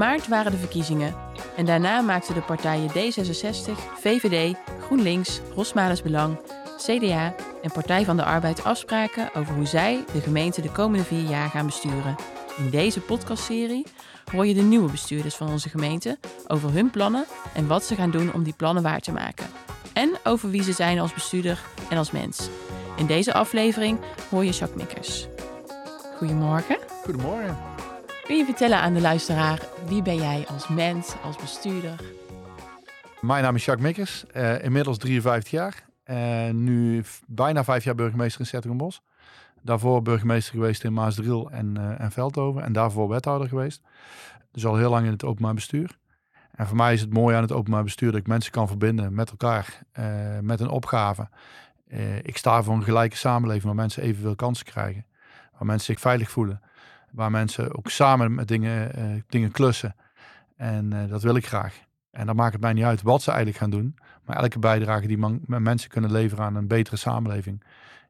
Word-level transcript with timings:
maart 0.00 0.28
waren 0.28 0.52
de 0.52 0.58
verkiezingen. 0.58 1.14
En 1.56 1.64
daarna 1.64 2.00
maakten 2.00 2.34
de 2.34 2.40
partijen 2.40 2.90
D66, 2.90 3.72
VVD, 3.98 4.56
GroenLinks, 4.80 5.40
Rosmales 5.54 6.02
Belang, 6.02 6.40
CDA 6.76 7.34
en 7.62 7.72
Partij 7.72 8.04
van 8.04 8.16
de 8.16 8.24
Arbeid 8.24 8.64
afspraken 8.64 9.34
over 9.34 9.54
hoe 9.54 9.66
zij 9.66 10.04
de 10.12 10.20
gemeente 10.20 10.60
de 10.60 10.70
komende 10.70 11.04
vier 11.04 11.28
jaar 11.28 11.48
gaan 11.48 11.66
besturen. 11.66 12.16
In 12.56 12.70
deze 12.70 13.00
podcastserie 13.00 13.86
hoor 14.32 14.46
je 14.46 14.54
de 14.54 14.62
nieuwe 14.62 14.90
bestuurders 14.90 15.34
van 15.34 15.48
onze 15.48 15.68
gemeente 15.68 16.18
over 16.46 16.72
hun 16.72 16.90
plannen 16.90 17.24
en 17.54 17.66
wat 17.66 17.84
ze 17.84 17.94
gaan 17.94 18.10
doen 18.10 18.32
om 18.32 18.42
die 18.42 18.54
plannen 18.56 18.82
waar 18.82 19.00
te 19.00 19.12
maken. 19.12 19.46
En 19.92 20.10
over 20.24 20.50
wie 20.50 20.62
ze 20.62 20.72
zijn 20.72 20.98
als 20.98 21.14
bestuurder 21.14 21.60
en 21.90 21.98
als 21.98 22.10
mens. 22.10 22.48
In 22.96 23.06
deze 23.06 23.32
aflevering 23.32 23.98
hoor 24.30 24.44
je 24.44 24.50
Jacques 24.50 24.82
Mikkers. 24.82 25.28
Goedemorgen. 26.16 26.78
Goedemorgen. 27.04 27.69
Kun 28.30 28.38
je 28.38 28.44
vertellen 28.44 28.80
aan 28.80 28.94
de 28.94 29.00
luisteraar 29.00 29.68
wie 29.86 30.02
ben 30.02 30.16
jij 30.16 30.46
als 30.46 30.68
mens, 30.68 31.14
als 31.22 31.36
bestuurder? 31.36 32.00
Mijn 33.20 33.42
naam 33.42 33.54
is 33.54 33.64
Jacques 33.64 33.86
Mikkers, 33.86 34.24
uh, 34.36 34.64
inmiddels 34.64 34.98
53 34.98 35.50
jaar. 35.50 35.84
Nu 36.52 37.04
bijna 37.26 37.64
vijf 37.64 37.84
jaar 37.84 37.94
burgemeester 37.94 38.40
in 38.40 38.46
Zettingenbos. 38.46 39.02
Daarvoor 39.62 40.02
burgemeester 40.02 40.54
geweest 40.54 40.84
in 40.84 40.92
Maasdriel 40.92 41.50
en, 41.50 41.74
uh, 41.78 42.00
en 42.00 42.10
Veldhoven. 42.10 42.62
En 42.62 42.72
daarvoor 42.72 43.08
wethouder 43.08 43.48
geweest. 43.48 43.82
Dus 44.52 44.66
al 44.66 44.76
heel 44.76 44.90
lang 44.90 45.04
in 45.06 45.12
het 45.12 45.24
openbaar 45.24 45.54
bestuur. 45.54 45.98
En 46.54 46.66
voor 46.66 46.76
mij 46.76 46.92
is 46.92 47.00
het 47.00 47.12
mooi 47.12 47.36
aan 47.36 47.42
het 47.42 47.52
openbaar 47.52 47.84
bestuur 47.84 48.10
dat 48.10 48.20
ik 48.20 48.26
mensen 48.26 48.52
kan 48.52 48.68
verbinden 48.68 49.14
met 49.14 49.30
elkaar. 49.30 49.82
met 50.40 50.60
een 50.60 50.68
opgave. 50.68 51.28
ik 52.22 52.36
sta 52.36 52.62
voor 52.62 52.74
een 52.74 52.84
gelijke 52.84 53.16
samenleving 53.16 53.64
waar 53.64 53.74
mensen 53.74 54.02
evenveel 54.02 54.34
kansen 54.34 54.66
krijgen. 54.66 55.06
Waar 55.52 55.66
mensen 55.66 55.86
zich 55.94 56.00
veilig 56.00 56.30
voelen. 56.30 56.60
Waar 57.12 57.30
mensen 57.30 57.76
ook 57.76 57.90
samen 57.90 58.34
met 58.34 58.48
dingen, 58.48 58.98
uh, 58.98 59.22
dingen 59.28 59.50
klussen. 59.50 59.96
En 60.56 60.94
uh, 60.94 61.08
dat 61.08 61.22
wil 61.22 61.36
ik 61.36 61.46
graag. 61.46 61.80
En 62.10 62.26
dan 62.26 62.36
maakt 62.36 62.52
het 62.52 62.62
mij 62.62 62.72
niet 62.72 62.84
uit 62.84 63.02
wat 63.02 63.22
ze 63.22 63.30
eigenlijk 63.30 63.58
gaan 63.58 63.70
doen. 63.70 63.94
Maar 64.24 64.36
elke 64.36 64.58
bijdrage 64.58 65.06
die 65.06 65.18
man, 65.18 65.40
mensen 65.46 65.90
kunnen 65.90 66.12
leveren 66.12 66.44
aan 66.44 66.54
een 66.54 66.66
betere 66.66 66.96
samenleving. 66.96 67.62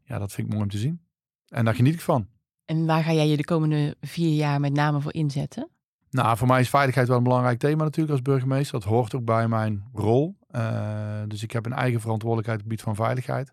Ja, 0.05 0.19
dat 0.19 0.33
vind 0.33 0.47
ik 0.47 0.53
mooi 0.53 0.65
om 0.65 0.71
te 0.71 0.79
zien. 0.79 1.01
En 1.49 1.65
daar 1.65 1.75
geniet 1.75 1.95
ik 1.95 2.01
van. 2.01 2.29
En 2.65 2.87
waar 2.87 3.03
ga 3.03 3.13
jij 3.13 3.29
je 3.29 3.37
de 3.37 3.45
komende 3.45 3.97
vier 4.01 4.35
jaar 4.35 4.61
met 4.61 4.73
name 4.73 5.01
voor 5.01 5.15
inzetten? 5.15 5.69
Nou, 6.11 6.37
voor 6.37 6.47
mij 6.47 6.61
is 6.61 6.69
veiligheid 6.69 7.09
wel 7.09 7.17
een 7.17 7.23
belangrijk 7.23 7.59
thema 7.59 7.85
natuurlijk 7.85 8.13
als 8.13 8.23
burgemeester. 8.23 8.81
Dat 8.81 8.89
hoort 8.89 9.15
ook 9.15 9.25
bij 9.25 9.49
mijn 9.49 9.85
rol. 9.93 10.37
Uh, 10.51 11.23
dus 11.27 11.43
ik 11.43 11.51
heb 11.51 11.67
een 11.67 11.73
eigen 11.73 12.01
verantwoordelijkheid 12.01 12.61
op 12.61 12.65
het 12.65 12.73
gebied 12.73 12.97
van 12.97 13.05
veiligheid. 13.05 13.53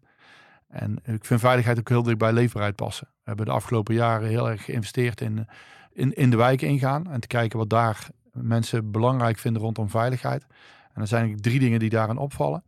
En 0.67 0.99
ik 1.03 1.25
vind 1.25 1.39
veiligheid 1.39 1.79
ook 1.79 1.89
heel 1.89 2.03
dicht 2.03 2.17
bij 2.17 2.33
leefbaarheid 2.33 2.75
passen. 2.75 3.07
We 3.07 3.21
hebben 3.23 3.45
de 3.45 3.51
afgelopen 3.51 3.95
jaren 3.95 4.29
heel 4.29 4.49
erg 4.49 4.63
geïnvesteerd 4.65 5.21
in, 5.21 5.47
in, 5.91 6.13
in 6.13 6.29
de 6.29 6.37
wijken 6.37 6.67
ingaan. 6.67 7.11
En 7.11 7.19
te 7.19 7.27
kijken 7.27 7.57
wat 7.57 7.69
daar 7.69 8.07
mensen 8.31 8.91
belangrijk 8.91 9.37
vinden 9.37 9.61
rondom 9.61 9.89
veiligheid. 9.89 10.45
En 10.93 11.01
er 11.01 11.07
zijn 11.07 11.41
drie 11.41 11.59
dingen 11.59 11.79
die 11.79 11.89
daarin 11.89 12.17
opvallen. 12.17 12.63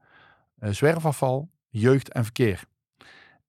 Uh, 0.59 0.69
zwerfafval, 0.69 1.49
jeugd 1.69 2.11
en 2.11 2.23
verkeer. 2.23 2.63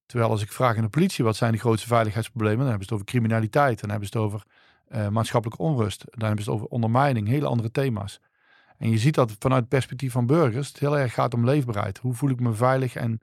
Terwijl 0.06 0.31
als 0.31 0.43
ik 0.43 0.53
vraag 0.53 0.77
aan 0.77 0.83
de 0.83 0.89
politie 0.89 1.25
wat 1.25 1.37
zijn 1.37 1.53
de 1.53 1.59
grootste 1.59 1.89
veiligheidsproblemen, 1.89 2.59
dan 2.59 2.69
hebben 2.69 2.87
ze 2.87 2.95
het 2.95 3.03
over 3.03 3.12
criminaliteit, 3.12 3.81
dan 3.81 3.91
hebben 3.91 4.09
ze 4.09 4.19
het 4.19 4.27
over 4.27 4.43
uh, 4.89 5.09
maatschappelijke 5.09 5.62
onrust, 5.62 6.05
dan 6.11 6.27
hebben 6.27 6.45
ze 6.45 6.51
het 6.51 6.61
over 6.61 6.71
ondermijning, 6.73 7.28
hele 7.28 7.47
andere 7.47 7.71
thema's. 7.71 8.21
En 8.78 8.91
je 8.91 8.98
ziet 8.98 9.15
dat 9.15 9.37
vanuit 9.39 9.61
het 9.61 9.69
perspectief 9.69 10.12
van 10.12 10.27
burgers 10.27 10.69
het 10.69 10.78
heel 10.78 10.98
erg 10.98 11.15
gaat 11.15 11.34
om 11.34 11.45
leefbaarheid. 11.45 11.98
Hoe 11.98 12.15
voel 12.15 12.31
ik 12.31 12.41
me 12.41 12.53
veilig 12.53 12.95
en 12.95 13.21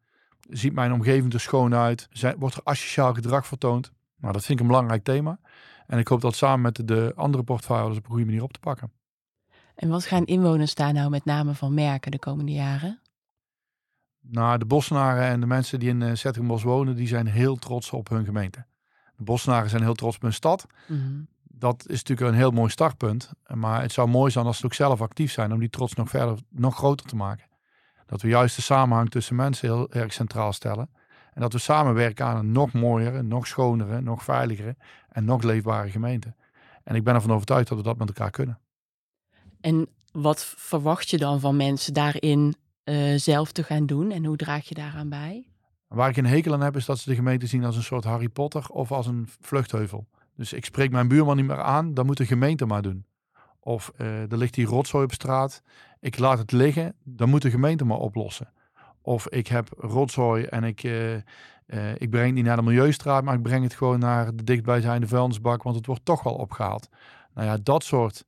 ziet 0.49 0.73
mijn 0.73 0.93
omgeving 0.93 1.33
er 1.33 1.39
schoon 1.39 1.75
uit? 1.75 2.07
Wordt 2.37 2.55
er 2.55 2.61
asociaal 2.63 3.13
gedrag 3.13 3.47
vertoond? 3.47 3.91
Nou, 4.17 4.33
dat 4.33 4.45
vind 4.45 4.59
ik 4.59 4.65
een 4.65 4.71
belangrijk 4.71 5.03
thema. 5.03 5.39
En 5.87 5.99
ik 5.99 6.07
hoop 6.07 6.21
dat 6.21 6.35
samen 6.35 6.61
met 6.61 6.87
de 6.87 7.13
andere 7.15 7.43
portfolio's 7.43 7.97
op 7.97 8.03
een 8.03 8.09
goede 8.09 8.25
manier 8.25 8.43
op 8.43 8.53
te 8.53 8.59
pakken. 8.59 8.91
En 9.75 9.89
wat 9.89 10.05
gaan 10.05 10.25
inwoners 10.25 10.75
daar 10.75 10.93
nou 10.93 11.09
met 11.09 11.25
name 11.25 11.53
van 11.53 11.73
merken 11.73 12.11
de 12.11 12.19
komende 12.19 12.51
jaren? 12.51 13.01
Nou, 14.19 14.57
de 14.57 14.65
Bosnaren 14.65 15.23
en 15.23 15.39
de 15.39 15.45
mensen 15.45 15.79
die 15.79 15.89
in 15.89 16.01
uh, 16.01 16.61
wonen, 16.63 16.95
die 16.95 17.07
zijn 17.07 17.27
heel 17.27 17.55
trots 17.55 17.91
op 17.91 18.09
hun 18.09 18.25
gemeente. 18.25 18.65
De 19.15 19.23
Bosnaren 19.23 19.69
zijn 19.69 19.81
heel 19.81 19.93
trots 19.93 20.15
op 20.15 20.21
hun 20.21 20.33
stad. 20.33 20.65
Mhm. 20.87 21.21
Dat 21.43 21.85
is 21.87 22.03
natuurlijk 22.03 22.29
een 22.29 22.37
heel 22.37 22.51
mooi 22.51 22.69
startpunt. 22.69 23.31
Maar 23.53 23.81
het 23.81 23.91
zou 23.91 24.07
mooi 24.07 24.31
zijn 24.31 24.45
als 24.45 24.57
ze 24.57 24.65
ook 24.65 24.73
zelf 24.73 25.01
actief 25.01 25.31
zijn 25.31 25.53
om 25.53 25.59
die 25.59 25.69
trots 25.69 25.93
nog 25.93 26.09
verder, 26.09 26.39
nog 26.49 26.75
groter 26.75 27.05
te 27.05 27.15
maken. 27.15 27.45
Dat 28.07 28.21
we 28.21 28.27
juist 28.27 28.55
de 28.55 28.61
samenhang 28.61 29.09
tussen 29.09 29.35
mensen 29.35 29.67
heel 29.67 29.91
erg 29.91 30.13
centraal 30.13 30.53
stellen. 30.53 30.89
En 31.33 31.41
dat 31.41 31.53
we 31.53 31.59
samenwerken 31.59 32.25
aan 32.25 32.37
een 32.37 32.51
nog 32.51 32.73
mooiere, 32.73 33.21
nog 33.21 33.47
schonere, 33.47 34.01
nog 34.01 34.23
veiligere 34.23 34.75
en 35.09 35.25
nog 35.25 35.43
leefbare 35.43 35.89
gemeente. 35.89 36.35
En 36.83 36.95
ik 36.95 37.03
ben 37.03 37.15
ervan 37.15 37.31
overtuigd 37.31 37.67
dat 37.67 37.77
we 37.77 37.83
dat 37.83 37.97
met 37.97 38.07
elkaar 38.07 38.31
kunnen. 38.31 38.59
En 39.61 39.87
wat 40.11 40.45
verwacht 40.57 41.09
je 41.09 41.17
dan 41.17 41.39
van 41.39 41.55
mensen 41.55 41.93
daarin 41.93 42.55
uh, 42.83 43.17
zelf 43.17 43.51
te 43.51 43.63
gaan 43.63 43.85
doen 43.85 44.11
en 44.11 44.25
hoe 44.25 44.37
draag 44.37 44.67
je 44.67 44.75
daaraan 44.75 45.09
bij? 45.09 45.47
Waar 45.87 46.09
ik 46.09 46.17
een 46.17 46.25
hekel 46.25 46.53
aan 46.53 46.61
heb 46.61 46.75
is 46.75 46.85
dat 46.85 46.99
ze 46.99 47.09
de 47.09 47.15
gemeente 47.15 47.47
zien 47.47 47.63
als 47.63 47.75
een 47.75 47.83
soort 47.83 48.03
Harry 48.03 48.29
Potter 48.29 48.67
of 48.67 48.91
als 48.91 49.07
een 49.07 49.27
vluchtheuvel. 49.39 50.07
Dus 50.35 50.53
ik 50.53 50.65
spreek 50.65 50.91
mijn 50.91 51.07
buurman 51.07 51.35
niet 51.35 51.45
meer 51.45 51.61
aan, 51.61 51.93
dat 51.93 52.05
moet 52.05 52.17
de 52.17 52.25
gemeente 52.25 52.65
maar 52.65 52.81
doen. 52.81 53.05
Of 53.67 53.91
uh, 53.97 54.31
er 54.31 54.37
ligt 54.37 54.55
hier 54.55 54.67
rotzooi 54.67 55.03
op 55.03 55.13
straat, 55.13 55.61
ik 55.99 56.19
laat 56.19 56.37
het 56.37 56.51
liggen, 56.51 56.95
dan 57.03 57.29
moet 57.29 57.41
de 57.41 57.49
gemeente 57.49 57.85
maar 57.85 57.97
oplossen. 57.97 58.53
Of 59.01 59.27
ik 59.27 59.47
heb 59.47 59.69
rotzooi 59.77 60.43
en 60.43 60.63
ik, 60.63 60.83
uh, 60.83 61.13
uh, 61.13 61.21
ik 61.97 62.09
breng 62.09 62.33
niet 62.33 62.45
naar 62.45 62.55
de 62.55 62.61
milieustraat, 62.61 63.23
maar 63.23 63.35
ik 63.35 63.41
breng 63.41 63.63
het 63.63 63.73
gewoon 63.73 63.99
naar 63.99 64.35
de 64.35 64.43
dichtbijzijnde 64.43 65.07
vuilnisbak, 65.07 65.63
want 65.63 65.75
het 65.75 65.85
wordt 65.85 66.05
toch 66.05 66.23
wel 66.23 66.33
opgehaald. 66.33 66.89
Nou 67.33 67.47
ja, 67.47 67.57
dat 67.63 67.83
soort 67.83 68.25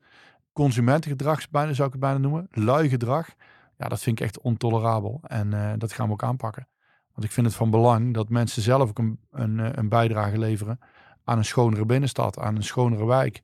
consumentengedrag 0.54 1.42
zou 1.52 1.68
ik 1.70 1.76
het 1.78 2.00
bijna 2.00 2.18
noemen, 2.18 2.48
lui 2.52 2.90
gedrag, 2.90 3.30
ja, 3.78 3.88
dat 3.88 4.02
vind 4.02 4.20
ik 4.20 4.26
echt 4.26 4.40
ontolerabel. 4.40 5.20
En 5.24 5.78
dat 5.78 5.94
gaan 5.94 6.08
we 6.08 6.14
ook 6.14 6.24
aanpakken. 6.24 6.68
Want 7.14 7.26
ik 7.26 7.32
vind 7.32 7.46
het 7.46 7.56
van 7.56 7.70
belang 7.70 8.14
dat 8.14 8.30
mensen 8.30 8.62
zelf 8.62 8.90
ook 8.90 9.00
een, 9.00 9.20
een, 9.32 9.80
een 9.80 9.90
bijdrage 9.90 10.38
leveren 10.38 10.80
aan 11.24 11.38
een 11.38 11.46
schonere 11.46 11.86
binnenstad, 11.86 12.40
aan 12.40 12.56
een 12.56 12.64
schonere 12.64 13.06
wijk, 13.06 13.42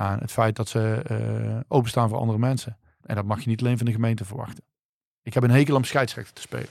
aan 0.00 0.18
het 0.18 0.32
feit 0.32 0.56
dat 0.56 0.68
ze 0.68 1.64
openstaan 1.68 2.08
voor 2.08 2.18
andere 2.18 2.38
mensen. 2.38 2.76
En 3.02 3.14
dat 3.14 3.24
mag 3.24 3.40
je 3.40 3.48
niet 3.48 3.60
alleen 3.60 3.76
van 3.76 3.86
de 3.86 3.92
gemeente 3.92 4.24
verwachten. 4.24 4.64
Ik 5.22 5.34
heb 5.34 5.42
een 5.42 5.50
hekel 5.50 5.76
om 5.76 5.84
scheidsrechter 5.84 6.34
te 6.34 6.40
spelen. 6.40 6.68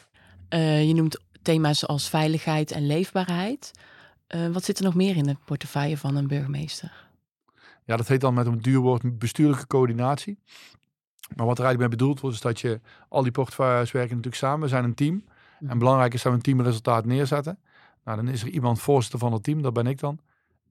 Uh, 0.49 0.87
je 0.87 0.93
noemt 0.93 1.19
thema's 1.41 1.87
als 1.87 2.09
veiligheid 2.09 2.71
en 2.71 2.87
leefbaarheid. 2.87 3.71
Uh, 4.35 4.47
wat 4.47 4.63
zit 4.63 4.77
er 4.77 4.83
nog 4.83 4.95
meer 4.95 5.15
in 5.15 5.23
de 5.23 5.35
portefeuille 5.45 5.97
van 5.97 6.15
een 6.15 6.27
burgemeester? 6.27 7.07
Ja, 7.85 7.97
dat 7.97 8.07
heet 8.07 8.21
dan 8.21 8.33
met 8.33 8.45
een 8.45 8.61
duur 8.61 8.79
woord 8.79 9.19
bestuurlijke 9.19 9.67
coördinatie. 9.67 10.39
Maar 11.35 11.45
wat 11.45 11.57
er 11.57 11.63
eigenlijk 11.63 11.79
mee 11.79 11.99
bedoeld 11.99 12.19
wordt, 12.19 12.35
is 12.35 12.41
dat 12.41 12.59
je 12.59 12.79
al 13.09 13.23
die 13.23 13.31
portefeuilles 13.31 13.91
werken 13.91 14.15
natuurlijk 14.15 14.43
samen. 14.43 14.59
We 14.59 14.67
zijn 14.67 14.83
een 14.83 14.93
team. 14.95 15.23
En 15.67 15.77
belangrijk 15.77 16.13
is 16.13 16.21
dat 16.21 16.31
we 16.31 16.37
een 16.37 16.43
teamresultaat 16.43 17.05
neerzetten. 17.05 17.59
Nou, 18.03 18.17
dan 18.17 18.27
is 18.27 18.41
er 18.41 18.47
iemand 18.47 18.79
voorzitter 18.79 19.19
van 19.19 19.33
het 19.33 19.43
team, 19.43 19.61
dat 19.61 19.73
ben 19.73 19.87
ik 19.87 19.99
dan. 19.99 20.19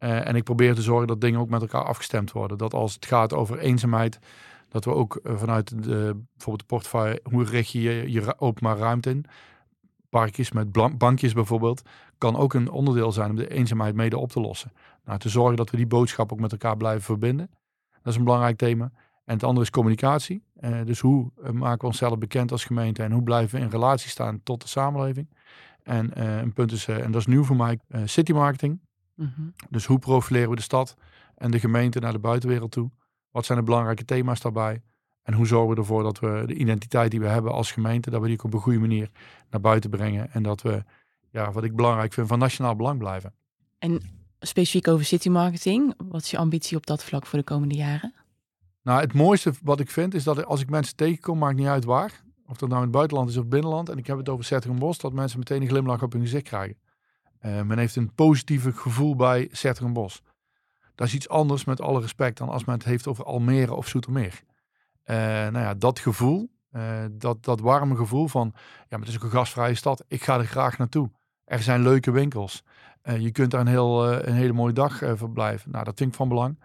Uh, 0.00 0.28
en 0.28 0.36
ik 0.36 0.44
probeer 0.44 0.74
te 0.74 0.82
zorgen 0.82 1.06
dat 1.06 1.20
dingen 1.20 1.40
ook 1.40 1.48
met 1.48 1.60
elkaar 1.60 1.84
afgestemd 1.84 2.32
worden. 2.32 2.58
Dat 2.58 2.74
als 2.74 2.94
het 2.94 3.06
gaat 3.06 3.34
over 3.34 3.58
eenzaamheid, 3.58 4.18
dat 4.68 4.84
we 4.84 4.94
ook 4.94 5.16
eh, 5.16 5.36
vanuit 5.36 5.68
de, 5.68 6.20
bijvoorbeeld 6.32 6.58
de 6.58 6.64
portefeuille, 6.66 7.20
hoe 7.22 7.44
richt 7.44 7.70
je 7.70 7.80
je, 7.80 8.10
je 8.10 8.40
openbaar 8.40 8.78
ruimte 8.78 9.10
in? 9.10 9.24
Parkjes 10.08 10.52
met 10.52 10.98
bankjes 10.98 11.32
bijvoorbeeld, 11.32 11.82
kan 12.18 12.36
ook 12.36 12.54
een 12.54 12.70
onderdeel 12.70 13.12
zijn 13.12 13.30
om 13.30 13.36
de 13.36 13.50
eenzaamheid 13.50 13.94
mede 13.94 14.18
op 14.18 14.30
te 14.30 14.40
lossen. 14.40 14.72
Nou, 15.04 15.18
te 15.18 15.28
zorgen 15.28 15.56
dat 15.56 15.70
we 15.70 15.76
die 15.76 15.86
boodschap 15.86 16.32
ook 16.32 16.40
met 16.40 16.52
elkaar 16.52 16.76
blijven 16.76 17.02
verbinden. 17.02 17.50
Dat 18.02 18.12
is 18.12 18.16
een 18.16 18.24
belangrijk 18.24 18.56
thema. 18.56 18.90
En 19.24 19.34
het 19.34 19.42
andere 19.42 19.64
is 19.64 19.70
communicatie. 19.70 20.42
Uh, 20.60 20.84
dus 20.84 21.00
hoe 21.00 21.30
maken 21.52 21.80
we 21.80 21.86
onszelf 21.86 22.18
bekend 22.18 22.52
als 22.52 22.64
gemeente 22.64 23.02
en 23.02 23.12
hoe 23.12 23.22
blijven 23.22 23.58
we 23.58 23.64
in 23.64 23.70
relatie 23.70 24.10
staan 24.10 24.40
tot 24.42 24.62
de 24.62 24.68
samenleving? 24.68 25.28
En 25.82 26.20
een 26.20 26.52
punt 26.52 26.72
is, 26.72 26.88
en 26.88 27.10
dat 27.10 27.20
is 27.20 27.26
nieuw 27.26 27.44
voor 27.44 27.56
mij, 27.56 27.78
city 28.04 28.32
marketing. 28.32 28.80
Mm 29.18 29.32
-hmm. 29.36 29.54
Dus 29.70 29.86
hoe 29.86 29.98
profileren 29.98 30.50
we 30.50 30.56
de 30.56 30.62
stad 30.62 30.96
en 31.34 31.50
de 31.50 31.60
gemeente 31.60 32.00
naar 32.00 32.12
de 32.12 32.18
buitenwereld 32.18 32.70
toe? 32.70 32.90
Wat 33.30 33.44
zijn 33.44 33.58
de 33.58 33.64
belangrijke 33.64 34.04
thema's 34.04 34.40
daarbij? 34.40 34.82
En 35.22 35.34
hoe 35.34 35.46
zorgen 35.46 35.74
we 35.74 35.80
ervoor 35.80 36.02
dat 36.02 36.18
we 36.18 36.42
de 36.46 36.54
identiteit 36.54 37.10
die 37.10 37.20
we 37.20 37.26
hebben 37.26 37.52
als 37.52 37.72
gemeente, 37.72 38.10
dat 38.10 38.20
we 38.20 38.26
die 38.26 38.42
op 38.42 38.54
een 38.54 38.60
goede 38.60 38.78
manier 38.78 39.10
naar 39.50 39.60
buiten 39.60 39.90
brengen. 39.90 40.30
En 40.32 40.42
dat 40.42 40.62
we, 40.62 40.84
ja, 41.30 41.52
wat 41.52 41.64
ik 41.64 41.76
belangrijk 41.76 42.12
vind, 42.12 42.28
van 42.28 42.38
nationaal 42.38 42.76
belang 42.76 42.98
blijven. 42.98 43.34
En 43.78 44.00
specifiek 44.40 44.88
over 44.88 45.04
city 45.04 45.28
marketing, 45.28 45.94
wat 46.08 46.22
is 46.22 46.30
je 46.30 46.36
ambitie 46.36 46.76
op 46.76 46.86
dat 46.86 47.04
vlak 47.04 47.26
voor 47.26 47.38
de 47.38 47.44
komende 47.44 47.74
jaren? 47.74 48.14
Nou, 48.82 49.00
het 49.00 49.12
mooiste 49.12 49.52
wat 49.62 49.80
ik 49.80 49.90
vind 49.90 50.14
is 50.14 50.24
dat 50.24 50.44
als 50.44 50.60
ik 50.60 50.70
mensen 50.70 50.96
tegenkom, 50.96 51.38
maakt 51.38 51.56
niet 51.56 51.66
uit 51.66 51.84
waar. 51.84 52.22
Of 52.46 52.56
dat 52.56 52.68
nou 52.68 52.80
in 52.80 52.86
het 52.86 52.96
buitenland 52.96 53.28
is 53.28 53.36
of 53.36 53.46
binnenland. 53.46 53.88
En 53.88 53.98
ik 53.98 54.06
heb 54.06 54.16
het 54.16 54.28
over 54.28 54.74
Bos, 54.78 54.98
dat 54.98 55.12
mensen 55.12 55.38
meteen 55.38 55.62
een 55.62 55.68
glimlach 55.68 56.02
op 56.02 56.12
hun 56.12 56.22
gezicht 56.22 56.44
krijgen. 56.44 56.76
Uh, 57.42 57.62
men 57.62 57.78
heeft 57.78 57.96
een 57.96 58.14
positieve 58.14 58.72
gevoel 58.72 59.16
bij 59.16 59.50
Bos. 59.92 60.22
Dat 60.94 61.06
is 61.06 61.14
iets 61.14 61.28
anders 61.28 61.64
met 61.64 61.80
alle 61.80 62.00
respect 62.00 62.38
dan 62.38 62.48
als 62.48 62.64
men 62.64 62.74
het 62.74 62.84
heeft 62.84 63.06
over 63.06 63.24
Almere 63.24 63.74
of 63.74 63.88
Zoetermeer. 63.88 64.42
Uh, 65.04 65.16
nou 65.16 65.58
ja, 65.58 65.74
dat 65.74 65.98
gevoel, 65.98 66.50
uh, 66.72 67.04
dat, 67.10 67.44
dat 67.44 67.60
warme 67.60 67.96
gevoel 67.96 68.28
van, 68.28 68.52
ja, 68.54 68.84
maar 68.88 69.00
het 69.00 69.08
is 69.08 69.16
ook 69.16 69.22
een 69.22 69.30
gastvrije 69.30 69.74
stad. 69.74 70.04
Ik 70.08 70.22
ga 70.22 70.38
er 70.38 70.44
graag 70.44 70.78
naartoe. 70.78 71.10
Er 71.44 71.62
zijn 71.62 71.82
leuke 71.82 72.10
winkels. 72.10 72.62
Je 73.18 73.30
kunt 73.30 73.50
daar 73.50 73.60
een, 73.60 73.66
heel, 73.66 74.12
een 74.12 74.34
hele 74.34 74.52
mooie 74.52 74.72
dag 74.72 74.98
verblijven. 74.98 75.70
Nou, 75.70 75.84
dat 75.84 75.96
vind 75.96 76.10
ik 76.10 76.16
van 76.16 76.28
belang. 76.28 76.58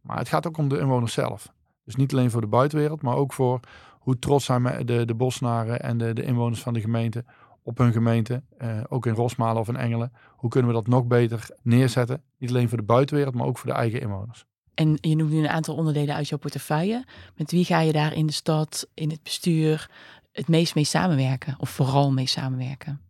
Maar 0.00 0.18
het 0.18 0.28
gaat 0.28 0.46
ook 0.46 0.56
om 0.56 0.68
de 0.68 0.78
inwoners 0.78 1.12
zelf. 1.12 1.52
Dus 1.84 1.96
niet 1.96 2.12
alleen 2.12 2.30
voor 2.30 2.40
de 2.40 2.46
buitenwereld, 2.46 3.02
maar 3.02 3.16
ook 3.16 3.32
voor 3.32 3.60
hoe 3.98 4.18
trots 4.18 4.44
zijn 4.44 4.86
de, 4.86 5.04
de 5.04 5.14
bosnaren 5.14 5.80
en 5.80 5.98
de, 5.98 6.12
de 6.12 6.22
inwoners 6.22 6.60
van 6.60 6.74
de 6.74 6.80
gemeente 6.80 7.24
op 7.62 7.78
hun 7.78 7.92
gemeente. 7.92 8.42
Uh, 8.62 8.80
ook 8.88 9.06
in 9.06 9.14
Rosmalen 9.14 9.60
of 9.60 9.68
in 9.68 9.76
Engelen. 9.76 10.12
Hoe 10.36 10.50
kunnen 10.50 10.70
we 10.70 10.76
dat 10.76 10.86
nog 10.86 11.04
beter 11.06 11.48
neerzetten? 11.62 12.22
Niet 12.38 12.50
alleen 12.50 12.68
voor 12.68 12.78
de 12.78 12.84
buitenwereld, 12.84 13.34
maar 13.34 13.46
ook 13.46 13.58
voor 13.58 13.70
de 13.70 13.76
eigen 13.76 14.00
inwoners. 14.00 14.44
En 14.74 14.98
je 15.00 15.16
noemt 15.16 15.30
nu 15.30 15.38
een 15.38 15.48
aantal 15.48 15.74
onderdelen 15.74 16.14
uit 16.14 16.28
jouw 16.28 16.38
portefeuille. 16.38 17.04
Met 17.36 17.50
wie 17.50 17.64
ga 17.64 17.80
je 17.80 17.92
daar 17.92 18.12
in 18.12 18.26
de 18.26 18.32
stad, 18.32 18.88
in 18.94 19.10
het 19.10 19.22
bestuur, 19.22 19.90
het 20.32 20.48
meest 20.48 20.74
mee 20.74 20.84
samenwerken? 20.84 21.54
Of 21.58 21.70
vooral 21.70 22.12
mee 22.12 22.26
samenwerken? 22.26 23.00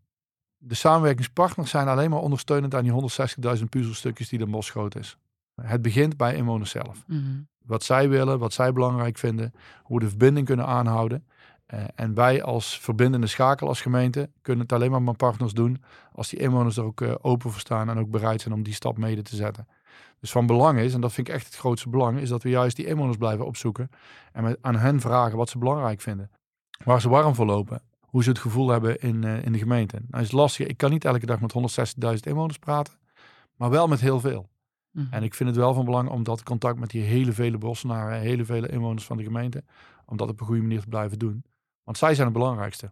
De 0.57 0.75
samenwerkingspartners 0.75 1.71
zijn 1.71 1.89
alleen 1.89 2.11
maar 2.11 2.21
ondersteunend 2.21 2.75
aan 2.75 2.83
die 2.83 2.93
160.000 3.59 3.65
puzzelstukjes 3.69 4.29
die 4.29 4.39
de 4.39 4.47
bos 4.47 4.71
groot 4.71 4.97
is. 4.97 5.17
Het 5.63 5.83
begint 5.83 6.17
bij 6.17 6.35
inwoners 6.35 6.71
zelf. 6.71 7.05
Mhm. 7.07 7.41
Wat 7.59 7.85
zij 7.85 8.09
willen, 8.09 8.39
wat 8.39 8.53
zij 8.53 8.73
belangrijk 8.73 9.19
vinden, 9.19 9.55
hoe 9.83 9.99
we 9.99 10.05
de 10.05 10.09
verbinding 10.09 10.47
kunnen 10.47 10.67
aanhouden. 10.67 11.25
Uh, 11.75 11.81
en 11.95 12.15
wij 12.15 12.43
als 12.43 12.79
verbindende 12.81 13.27
schakel 13.27 13.69
als 13.69 13.81
gemeente 13.81 14.31
kunnen 14.43 14.63
het 14.63 14.73
alleen 14.73 14.91
maar 14.91 15.03
met 15.03 15.17
partners 15.17 15.53
doen 15.53 15.83
als 16.13 16.29
die 16.29 16.39
inwoners 16.39 16.77
er 16.77 16.85
ook 16.85 17.01
uh, 17.01 17.15
open 17.21 17.51
voor 17.51 17.61
staan 17.61 17.91
en 17.91 17.99
ook 17.99 18.11
bereid 18.11 18.41
zijn 18.41 18.55
om 18.55 18.63
die 18.63 18.75
stap 18.75 18.99
mede 18.99 19.23
te 19.23 19.37
zetten. 19.37 19.67
Dus 20.21 20.31
van 20.31 20.47
belang 20.47 20.79
is, 20.79 20.95
en 20.95 21.01
dat 21.01 21.13
vind 21.13 21.29
ik 21.29 21.35
echt 21.35 21.47
het 21.47 21.57
grootste 21.57 21.89
belang, 21.89 22.19
is 22.19 22.29
dat 22.29 22.43
we 22.43 22.49
juist 22.49 22.77
die 22.77 22.87
inwoners 22.87 23.17
blijven 23.17 23.47
opzoeken 23.47 23.91
en 24.33 24.43
met, 24.43 24.59
aan 24.61 24.77
hen 24.77 25.01
vragen 25.01 25.37
wat 25.37 25.49
ze 25.49 25.59
belangrijk 25.59 26.01
vinden. 26.01 26.31
Waar 26.85 27.01
ze 27.01 27.09
warm 27.09 27.35
voor 27.35 27.47
lopen, 27.47 27.83
hoe 28.01 28.23
ze 28.23 28.29
het 28.29 28.39
gevoel 28.39 28.69
hebben 28.69 29.01
in, 29.01 29.23
uh, 29.23 29.45
in 29.45 29.53
de 29.53 29.59
gemeente. 29.59 30.01
Nou 30.09 30.25
is 30.25 30.33
lastig, 30.33 30.67
ik 30.67 30.77
kan 30.77 30.91
niet 30.91 31.05
elke 31.05 31.27
dag 31.27 31.41
met 31.41 31.53
160.000 32.05 32.13
inwoners 32.21 32.59
praten, 32.59 32.95
maar 33.57 33.71
wel 33.71 33.89
met 33.89 34.01
heel 34.01 34.21
veel. 34.21 34.49
Mhm. 34.91 35.07
En 35.11 35.23
ik 35.23 35.35
vind 35.35 35.49
het 35.49 35.59
wel 35.59 35.75
van 35.75 35.85
belang 35.85 36.09
om 36.09 36.23
dat 36.23 36.43
contact 36.43 36.79
met 36.79 36.91
die 36.91 37.03
hele 37.03 37.33
vele 37.33 37.59
bossenaren, 37.59 38.21
hele 38.21 38.45
vele 38.45 38.69
inwoners 38.69 39.05
van 39.05 39.17
de 39.17 39.23
gemeente, 39.23 39.65
om 40.07 40.17
dat 40.17 40.29
op 40.29 40.41
een 40.41 40.47
goede 40.47 40.63
manier 40.63 40.81
te 40.81 40.89
blijven 40.89 41.19
doen. 41.19 41.45
Want 41.91 42.03
zij 42.03 42.15
zijn 42.15 42.27
het 42.27 42.37
belangrijkste. 42.37 42.91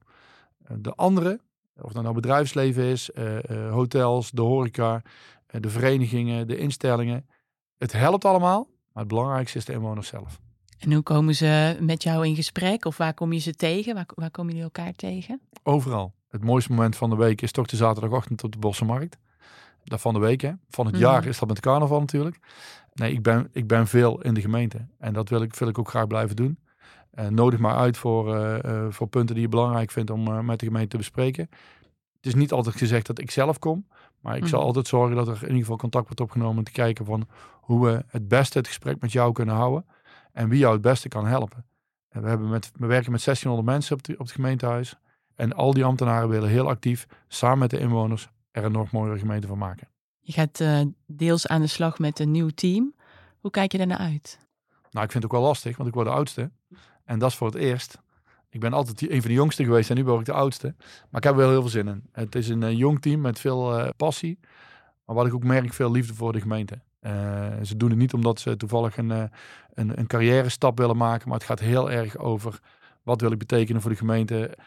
Eh, 0.64 0.76
de 0.78 0.94
andere, 0.94 1.40
of 1.80 1.92
dat 1.92 2.02
nou 2.02 2.14
bedrijfsleven 2.14 2.84
is, 2.84 3.10
uh, 3.14 3.34
uh, 3.34 3.70
hotels, 3.70 4.30
de 4.30 4.42
horeca, 4.42 5.02
de 5.46 5.70
verenigingen, 5.70 6.46
de 6.48 6.56
instellingen. 6.56 7.28
Het 7.76 7.92
helpt 7.92 8.24
allemaal, 8.24 8.68
maar 8.92 9.02
het 9.02 9.08
belangrijkste 9.08 9.58
is 9.58 9.64
de 9.64 9.72
inwoners 9.72 10.08
zelf. 10.08 10.40
En 10.78 10.92
hoe 10.92 11.02
komen 11.02 11.34
ze 11.34 11.76
met 11.80 12.02
jou 12.02 12.26
in 12.26 12.34
gesprek? 12.34 12.84
Of 12.84 12.96
waar 12.96 13.14
kom 13.14 13.32
je 13.32 13.38
ze 13.38 13.54
tegen? 13.54 13.94
Waar, 13.94 14.06
waar 14.14 14.30
komen 14.30 14.52
jullie 14.52 14.64
elkaar 14.64 14.92
tegen? 14.92 15.40
Overal. 15.62 16.14
Het 16.28 16.44
mooiste 16.44 16.70
moment 16.70 16.96
van 16.96 17.10
de 17.10 17.16
week 17.16 17.42
is 17.42 17.52
toch 17.52 17.66
de 17.66 17.76
zaterdagochtend 17.76 18.44
op 18.44 18.52
de 18.52 18.58
Bossenmarkt. 18.58 19.18
Dat 19.84 20.00
van 20.00 20.14
de 20.14 20.20
week, 20.20 20.40
hè. 20.40 20.52
Van 20.68 20.86
het 20.86 20.98
jaar 20.98 21.20
mhm. 21.20 21.28
is 21.28 21.38
dat 21.38 21.48
met 21.48 21.60
carnaval 21.60 22.00
natuurlijk. 22.00 22.38
Nee, 22.94 23.12
ik 23.12 23.22
ben, 23.22 23.48
ik 23.52 23.66
ben 23.66 23.86
veel 23.86 24.22
in 24.22 24.34
de 24.34 24.40
gemeente. 24.40 24.86
En 24.98 25.12
dat 25.12 25.28
wil 25.28 25.42
ik, 25.42 25.54
wil 25.54 25.68
ik 25.68 25.78
ook 25.78 25.88
graag 25.88 26.06
blijven 26.06 26.36
doen. 26.36 26.58
Uh, 27.18 27.26
nodig 27.26 27.58
maar 27.58 27.74
uit 27.74 27.96
voor, 27.96 28.36
uh, 28.36 28.58
uh, 28.64 28.86
voor 28.90 29.06
punten 29.06 29.34
die 29.34 29.44
je 29.44 29.50
belangrijk 29.50 29.90
vindt 29.90 30.10
om 30.10 30.44
met 30.44 30.60
de 30.60 30.66
gemeente 30.66 30.88
te 30.88 30.96
bespreken. 30.96 31.48
Het 32.16 32.26
is 32.26 32.34
niet 32.34 32.52
altijd 32.52 32.76
gezegd 32.76 33.06
dat 33.06 33.18
ik 33.18 33.30
zelf 33.30 33.58
kom. 33.58 33.86
Maar 34.20 34.36
ik 34.36 34.46
zal 34.46 34.58
mhm. 34.58 34.66
altijd 34.66 34.86
zorgen 34.86 35.16
dat 35.16 35.28
er 35.28 35.34
in 35.34 35.42
ieder 35.42 35.58
geval 35.58 35.76
contact 35.76 36.04
wordt 36.04 36.20
opgenomen. 36.20 36.58
Om 36.58 36.64
te 36.64 36.72
kijken 36.72 37.04
van 37.04 37.28
hoe 37.52 37.86
we 37.86 38.04
het 38.06 38.28
beste 38.28 38.58
het 38.58 38.66
gesprek 38.66 39.00
met 39.00 39.12
jou 39.12 39.32
kunnen 39.32 39.54
houden. 39.54 39.86
En 40.32 40.48
wie 40.48 40.58
jou 40.58 40.72
het 40.72 40.82
beste 40.82 41.08
kan 41.08 41.26
helpen. 41.26 41.66
En 42.08 42.22
we, 42.22 42.28
hebben 42.28 42.48
met, 42.48 42.70
we 42.74 42.86
werken 42.86 43.12
met 43.12 43.24
1600 43.24 43.66
mensen 43.66 43.96
op, 43.96 44.20
op 44.20 44.26
het 44.26 44.34
gemeentehuis. 44.34 44.94
En 45.34 45.52
al 45.52 45.72
die 45.72 45.84
ambtenaren 45.84 46.28
willen 46.28 46.48
heel 46.48 46.68
actief 46.68 47.06
samen 47.28 47.58
met 47.58 47.70
de 47.70 47.78
inwoners 47.78 48.28
er 48.50 48.64
een 48.64 48.72
nog 48.72 48.90
mooiere 48.90 49.18
gemeente 49.18 49.46
van 49.46 49.58
maken. 49.58 49.88
Je 50.20 50.32
gaat 50.32 50.64
deels 51.06 51.46
aan 51.46 51.60
de 51.60 51.66
slag 51.66 51.98
met 51.98 52.18
een 52.18 52.30
nieuw 52.30 52.48
team. 52.48 52.94
Hoe 53.40 53.50
kijk 53.50 53.72
je 53.72 53.78
daarnaar 53.78 53.98
uit? 53.98 54.38
Nou, 54.90 55.04
ik 55.04 55.12
vind 55.12 55.24
het 55.24 55.32
ook 55.32 55.38
wel 55.38 55.48
lastig, 55.48 55.76
want 55.76 55.88
ik 55.88 55.94
word 55.94 56.06
de 56.06 56.12
oudste. 56.12 56.50
En 57.08 57.18
dat 57.18 57.30
is 57.30 57.36
voor 57.36 57.46
het 57.46 57.56
eerst. 57.56 57.98
Ik 58.48 58.60
ben 58.60 58.72
altijd 58.72 59.10
een 59.10 59.20
van 59.20 59.30
de 59.30 59.36
jongsten 59.36 59.64
geweest 59.64 59.90
en 59.90 59.96
nu 59.96 60.04
ben 60.04 60.18
ik 60.18 60.24
de 60.24 60.32
oudste. 60.32 60.74
Maar 60.78 61.20
ik 61.20 61.24
heb 61.24 61.34
wel 61.34 61.50
heel 61.50 61.60
veel 61.60 61.70
zin 61.70 61.88
in. 61.88 62.02
Het 62.12 62.34
is 62.34 62.48
een 62.48 62.62
uh, 62.62 62.72
jong 62.72 63.00
team 63.00 63.20
met 63.20 63.40
veel 63.40 63.78
uh, 63.78 63.88
passie. 63.96 64.38
Maar 65.04 65.16
wat 65.16 65.26
ik 65.26 65.34
ook 65.34 65.44
merk, 65.44 65.72
veel 65.72 65.90
liefde 65.90 66.14
voor 66.14 66.32
de 66.32 66.40
gemeente. 66.40 66.80
Uh, 67.00 67.12
ze 67.62 67.76
doen 67.76 67.88
het 67.88 67.98
niet 67.98 68.12
omdat 68.12 68.40
ze 68.40 68.56
toevallig 68.56 68.96
een, 68.96 69.10
een, 69.10 69.98
een 69.98 70.06
carrière 70.06 70.48
stap 70.48 70.78
willen 70.78 70.96
maken. 70.96 71.28
Maar 71.28 71.38
het 71.38 71.46
gaat 71.46 71.60
heel 71.60 71.90
erg 71.90 72.16
over 72.16 72.60
wat 73.02 73.20
wil 73.20 73.32
ik 73.32 73.38
betekenen 73.38 73.80
voor 73.80 73.90
de 73.90 73.96
gemeente. 73.96 74.58